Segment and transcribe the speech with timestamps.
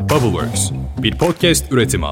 [0.00, 0.70] Bubbleworks,
[1.02, 2.06] bir podcast üretimi.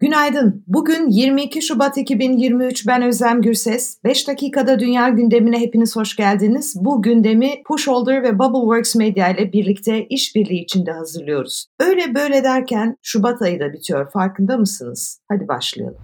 [0.00, 0.64] Günaydın.
[0.66, 3.98] Bugün 22 Şubat 2023 ben Özlem Gürses.
[4.04, 6.76] 5 dakikada dünya gündemine hepiniz hoş geldiniz.
[6.80, 11.66] Bu gündemi Pushholder ve Bubbleworks Media ile birlikte işbirliği içinde hazırlıyoruz.
[11.80, 15.20] Öyle böyle derken Şubat ayı da bitiyor farkında mısınız?
[15.28, 15.96] Hadi başlayalım.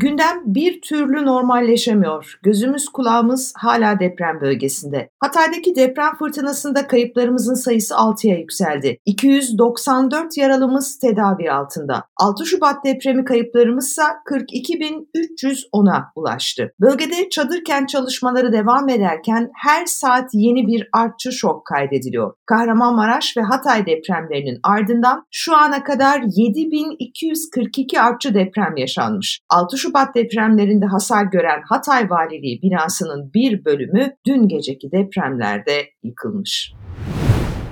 [0.00, 2.38] Gündem bir türlü normalleşemiyor.
[2.42, 5.10] Gözümüz kulağımız hala deprem bölgesinde.
[5.20, 8.98] Hatay'daki deprem fırtınasında kayıplarımızın sayısı 6'ya yükseldi.
[9.06, 12.04] 294 yaralımız tedavi altında.
[12.16, 16.72] 6 Şubat depremi kayıplarımızsa 42.310'a ulaştı.
[16.80, 22.34] Bölgede çadır kent çalışmaları devam ederken her saat yeni bir artçı şok kaydediliyor.
[22.46, 29.40] Kahramanmaraş ve Hatay depremlerinin ardından şu ana kadar 7242 artçı deprem yaşanmış.
[29.50, 36.72] 6 Şubat Şubat depremlerinde hasar gören Hatay Valiliği binasının bir bölümü dün geceki depremlerde yıkılmış.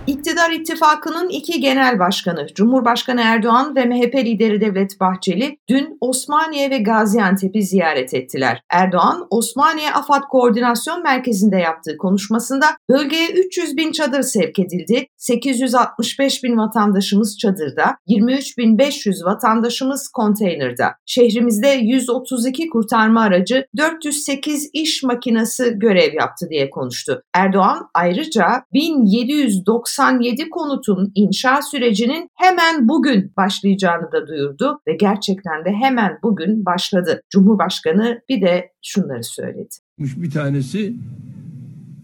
[0.06, 6.78] İktidar ittifakının iki genel başkanı Cumhurbaşkanı Erdoğan ve MHP lideri Devlet Bahçeli dün Osmaniye ve
[6.78, 8.60] Gaziantep'i ziyaret ettiler.
[8.70, 16.56] Erdoğan Osmaniye Afat Koordinasyon Merkezi'nde yaptığı konuşmasında bölgeye 300 bin çadır sevk edildi, 865 bin
[16.56, 20.94] vatandaşımız çadırda, 23 bin 500 vatandaşımız konteynerda.
[21.06, 27.22] Şehrimizde 132 kurtarma aracı, 408 iş makinesi görev yaptı diye konuştu.
[27.34, 35.72] Erdoğan ayrıca 1790 97 konutun inşa sürecinin hemen bugün başlayacağını da duyurdu ve gerçekten de
[35.72, 37.22] hemen bugün başladı.
[37.30, 39.68] Cumhurbaşkanı bir de şunları söyledi.
[39.98, 40.96] Bir tanesi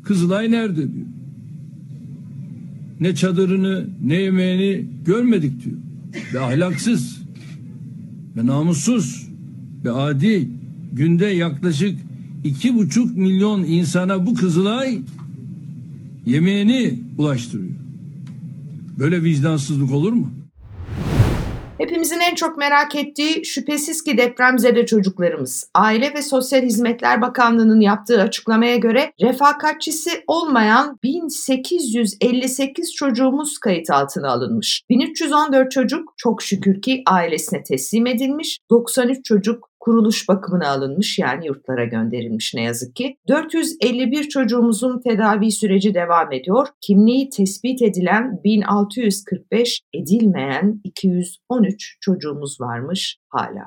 [0.04, 1.06] Kızılay nerede diyor.
[3.00, 5.76] Ne çadırını ne yemeğini görmedik diyor.
[6.34, 7.22] Ve ahlaksız
[8.36, 9.28] ve namussuz
[9.84, 10.48] ve adi
[10.92, 11.98] günde yaklaşık
[12.44, 14.98] iki buçuk milyon insana bu Kızılay
[16.26, 17.81] yemeğini ulaştırıyor.
[19.02, 20.30] Böyle vicdansızlık olur mu?
[21.78, 25.70] Hepimizin en çok merak ettiği şüphesiz ki depremzede çocuklarımız.
[25.74, 34.82] Aile ve Sosyal Hizmetler Bakanlığı'nın yaptığı açıklamaya göre refakatçisi olmayan 1858 çocuğumuz kayıt altına alınmış.
[34.90, 38.58] 1314 çocuk çok şükür ki ailesine teslim edilmiş.
[38.70, 43.16] 93 çocuk kuruluş bakımına alınmış yani yurtlara gönderilmiş ne yazık ki.
[43.28, 46.66] 451 çocuğumuzun tedavi süreci devam ediyor.
[46.80, 53.64] Kimliği tespit edilen 1645, edilmeyen 213 çocuğumuz varmış hala.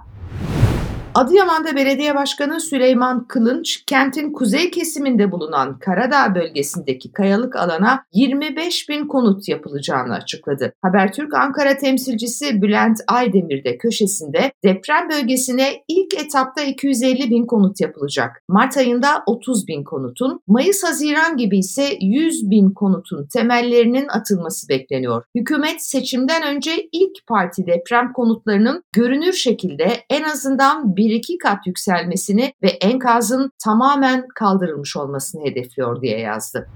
[1.16, 9.08] Adıyaman'da belediye başkanı Süleyman Kılınç, kentin kuzey kesiminde bulunan Karadağ bölgesindeki kayalık alana 25 bin
[9.08, 10.74] konut yapılacağını açıkladı.
[10.82, 18.42] Habertürk Ankara temsilcisi Bülent Aydemir de köşesinde deprem bölgesine ilk etapta 250 bin konut yapılacak.
[18.50, 25.24] Mart ayında 30 bin konutun, Mayıs-Haziran gibi ise 100 bin konutun temellerinin atılması bekleniyor.
[25.36, 31.68] Hükümet seçimden önce ilk parti deprem konutlarının görünür şekilde en azından bir bir iki kat
[31.68, 36.68] yükselmesini ve enkazın tamamen kaldırılmış olmasını hedefliyor diye yazdı.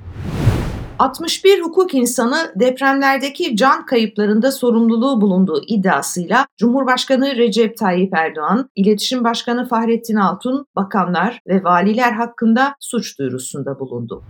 [1.00, 9.68] 61 hukuk insanı depremlerdeki can kayıplarında sorumluluğu bulunduğu iddiasıyla Cumhurbaşkanı Recep Tayyip Erdoğan, İletişim Başkanı
[9.68, 14.24] Fahrettin Altun, bakanlar ve valiler hakkında suç duyurusunda bulundu.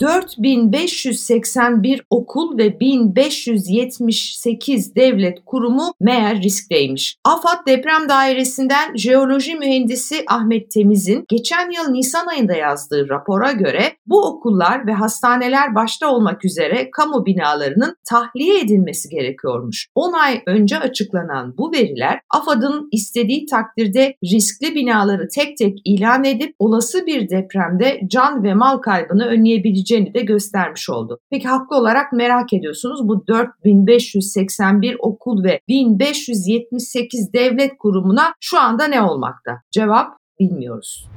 [0.00, 7.16] 4581 okul ve 1578 devlet kurumu meğer riskteymiş.
[7.24, 14.26] AFAD Deprem Dairesi'nden jeoloji mühendisi Ahmet Temiz'in geçen yıl Nisan ayında yazdığı rapora göre bu
[14.26, 19.88] okullar ve hastaneler başta olmak üzere kamu binalarının tahliye edilmesi gerekiyormuş.
[19.94, 26.54] 10 ay önce açıklanan bu veriler AFAD'ın istediği takdirde riskli binaları tek tek ilan edip
[26.58, 31.18] olası bir depremde can ve mal kaybını önleyebileceğini olabileceğini de göstermiş oldu.
[31.30, 39.02] Peki haklı olarak merak ediyorsunuz bu 4581 okul ve 1578 devlet kurumuna şu anda ne
[39.02, 39.52] olmakta?
[39.70, 41.08] Cevap bilmiyoruz.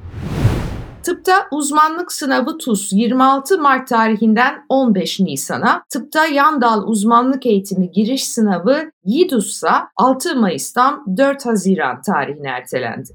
[1.02, 8.28] Tıpta uzmanlık sınavı TUS 26 Mart tarihinden 15 Nisan'a, tıpta yan dal uzmanlık eğitimi giriş
[8.28, 13.08] sınavı YİDUS ise 6 Mayıs'tan 4 Haziran tarihine ertelendi.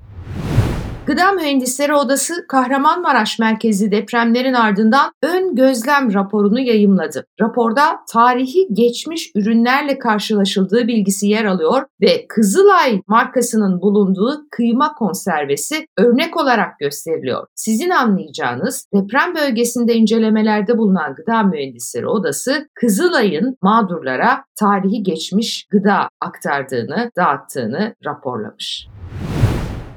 [1.07, 7.25] Gıda Mühendisleri Odası Kahramanmaraş merkezi depremlerin ardından ön gözlem raporunu yayımladı.
[7.41, 16.37] Raporda tarihi geçmiş ürünlerle karşılaşıldığı bilgisi yer alıyor ve Kızılay markasının bulunduğu kıyma konservesi örnek
[16.37, 17.47] olarak gösteriliyor.
[17.55, 27.11] Sizin anlayacağınız deprem bölgesinde incelemelerde bulunan Gıda Mühendisleri Odası Kızılay'ın mağdurlara tarihi geçmiş gıda aktardığını,
[27.17, 28.87] dağıttığını raporlamış.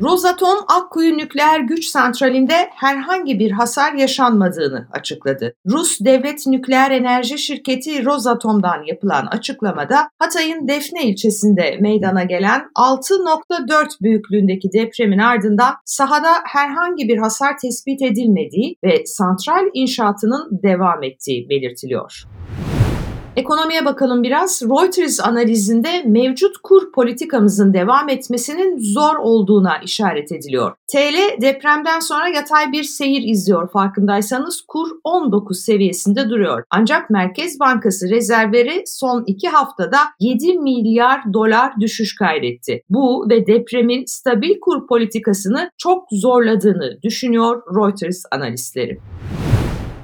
[0.01, 5.55] Rosatom Akkuyu Nükleer Güç Santrali'nde herhangi bir hasar yaşanmadığını açıkladı.
[5.67, 14.73] Rus Devlet Nükleer Enerji Şirketi Rosatom'dan yapılan açıklamada Hatay'ın Defne ilçesinde meydana gelen 6.4 büyüklüğündeki
[14.73, 22.25] depremin ardından sahada herhangi bir hasar tespit edilmediği ve santral inşaatının devam ettiği belirtiliyor.
[23.39, 24.63] Ekonomiye bakalım biraz.
[24.63, 30.73] Reuters analizinde mevcut kur politikamızın devam etmesinin zor olduğuna işaret ediliyor.
[30.87, 36.65] TL depremden sonra yatay bir seyir izliyor farkındaysanız kur 19 seviyesinde duruyor.
[36.71, 42.83] Ancak Merkez Bankası rezervleri son iki haftada 7 milyar dolar düşüş kaydetti.
[42.91, 48.99] Bu ve depremin stabil kur politikasını çok zorladığını düşünüyor Reuters analistleri.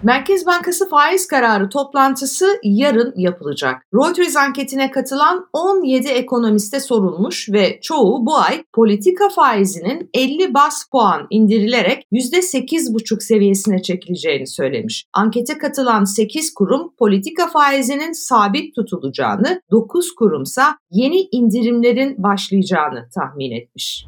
[0.04, 3.82] Merkez Bankası faiz kararı toplantısı yarın yapılacak.
[3.94, 11.26] Reuters anketine katılan 17 ekonomiste sorulmuş ve çoğu bu ay politika faizinin 50 bas puan
[11.30, 15.04] indirilerek %8,5 seviyesine çekileceğini söylemiş.
[15.12, 24.06] Ankete katılan 8 kurum politika faizinin sabit tutulacağını, 9 kurumsa yeni indirimlerin başlayacağını tahmin etmiş.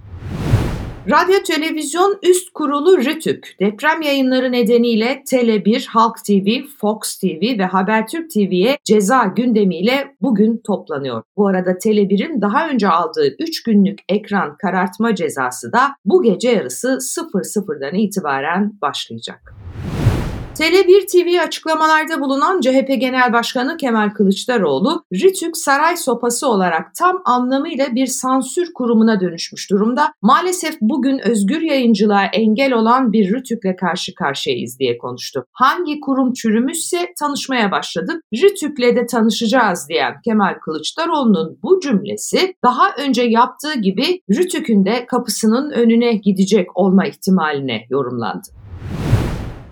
[1.10, 8.30] Radyo Televizyon Üst Kurulu RTÜK deprem yayınları nedeniyle Tele1, Halk TV, Fox TV ve Habertürk
[8.30, 11.22] TV'ye ceza gündemiyle bugün toplanıyor.
[11.36, 16.88] Bu arada Tele1'in daha önce aldığı 3 günlük ekran karartma cezası da bu gece yarısı
[16.88, 19.54] 00'dan itibaren başlayacak.
[20.58, 27.94] Tele1 TV açıklamalarda bulunan CHP Genel Başkanı Kemal Kılıçdaroğlu, RİTÜK saray sopası olarak tam anlamıyla
[27.94, 30.12] bir sansür kurumuna dönüşmüş durumda.
[30.22, 35.44] Maalesef bugün özgür yayıncılığa engel olan bir RİTÜK'le karşı karşıyayız diye konuştu.
[35.52, 38.22] Hangi kurum çürümüşse tanışmaya başladık.
[38.34, 45.70] RİTÜK'le de tanışacağız diyen Kemal Kılıçdaroğlu'nun bu cümlesi daha önce yaptığı gibi RİTÜK'ün de kapısının
[45.70, 48.55] önüne gidecek olma ihtimaline yorumlandı.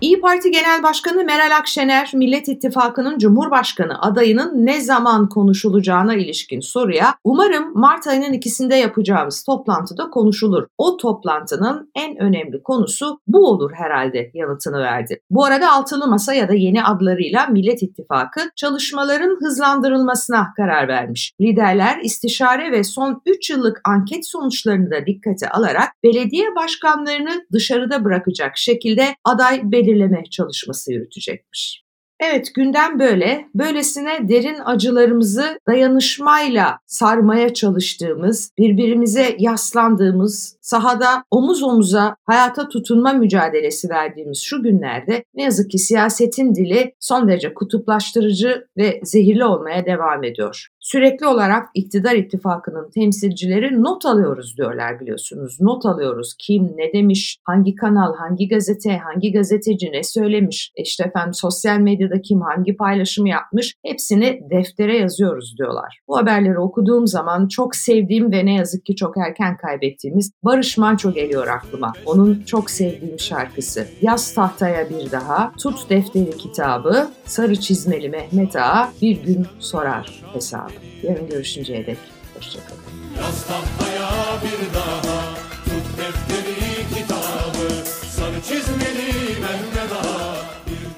[0.05, 7.15] İyi Parti Genel Başkanı Meral Akşener, Millet İttifakı'nın Cumhurbaşkanı adayının ne zaman konuşulacağına ilişkin soruya
[7.23, 10.67] umarım Mart ayının ikisinde yapacağımız toplantıda konuşulur.
[10.77, 15.21] O toplantının en önemli konusu bu olur herhalde yanıtını verdi.
[15.29, 21.31] Bu arada Altılı Masa ya da yeni adlarıyla Millet İttifakı çalışmaların hızlandırılmasına karar vermiş.
[21.41, 28.57] Liderler istişare ve son 3 yıllık anket sonuçlarını da dikkate alarak belediye başkanlarını dışarıda bırakacak
[28.57, 31.85] şekilde aday belirlenmiştir belirleme çalışması yürütecekmiş.
[32.19, 33.45] Evet gündem böyle.
[33.55, 44.41] Böylesine derin acılarımızı dayanışmayla sarmaya çalıştığımız, birbirimize yaslandığımız, sahada omuz omuza hayata tutunma mücadelesi verdiğimiz
[44.43, 50.67] şu günlerde ne yazık ki siyasetin dili son derece kutuplaştırıcı ve zehirli olmaya devam ediyor.
[50.79, 55.57] Sürekli olarak iktidar ittifakının temsilcileri not alıyoruz diyorlar biliyorsunuz.
[55.61, 61.33] Not alıyoruz kim ne demiş, hangi kanal, hangi gazete, hangi gazeteci ne söylemiş, işte efendim
[61.33, 65.99] sosyal medyada kim hangi paylaşımı yapmış hepsini deftere yazıyoruz diyorlar.
[66.07, 71.13] Bu haberleri okuduğum zaman çok sevdiğim ve ne yazık ki çok erken kaybettiğimiz Barış Manço
[71.13, 71.93] geliyor aklıma.
[72.05, 73.87] Onun çok sevdiğim şarkısı.
[74.01, 80.71] Yaz tahtaya bir daha, tut defteri kitabı, sarı çizmeli Mehmet Ağa bir gün sorar hesabı.
[81.03, 81.97] Yarın görüşünceye dek
[82.35, 82.81] hoşçakalın.
[83.17, 84.09] Yaz tahtaya
[84.43, 85.35] bir daha,
[85.65, 90.35] tut defteri kitabı, sarı çizmeli Mehmet Ağa
[90.67, 90.95] bir gün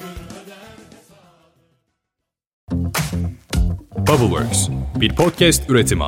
[4.08, 6.04] Bubbleworks bir podcast üretimi.